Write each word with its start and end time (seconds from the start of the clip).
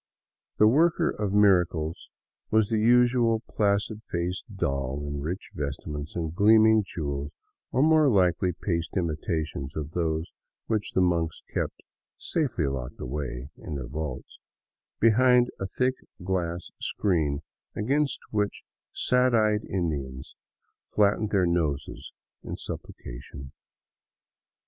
The 0.57 0.65
worker 0.65 1.11
of 1.11 1.31
miracles 1.31 2.07
was 2.49 2.69
the 2.69 2.79
usual 2.79 3.41
placid 3.47 4.01
faced 4.11 4.45
doll 4.55 5.03
in 5.05 5.21
rich 5.21 5.51
vestments 5.53 6.15
and 6.15 6.33
gleaming 6.33 6.83
jewels— 6.83 7.31
or 7.71 7.83
more 7.83 8.09
likely 8.09 8.51
paste 8.51 8.97
imitations 8.97 9.75
of 9.77 9.91
those 9.91 10.25
which 10.65 10.93
the 10.93 11.01
monks 11.01 11.43
keep 11.53 11.69
safely 12.17 12.65
locked 12.65 12.99
away 12.99 13.51
in 13.57 13.77
{heir 13.77 13.85
vaults— 13.87 14.39
behind 14.99 15.51
a 15.59 15.67
thick 15.67 15.93
glass 16.23 16.71
screen 16.81 17.43
against 17.75 18.19
which 18.31 18.63
sad 18.91 19.35
eyed 19.35 19.63
In 19.65 19.91
dians 19.91 20.33
flattened 20.87 21.29
their 21.29 21.45
noses 21.45 22.11
in 22.43 22.57
supplication. 22.57 23.51